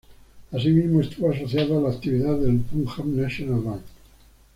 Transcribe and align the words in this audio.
Asimismo 0.51 0.99
estuvo 1.01 1.29
asociado 1.31 1.77
a 1.77 1.81
las 1.83 1.97
actividades 1.97 2.41
del 2.43 2.59
Punjab 2.61 3.05
National 3.05 3.59
Bank. 3.61 3.81